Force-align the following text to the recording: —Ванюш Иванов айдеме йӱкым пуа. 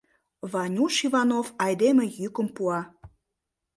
—Ванюш 0.51 0.95
Иванов 1.05 1.47
айдеме 1.65 2.05
йӱкым 2.19 2.47
пуа. 2.55 2.79